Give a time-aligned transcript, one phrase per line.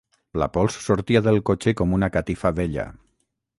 [0.43, 2.89] La pols sortia del cotxe com una catifa vella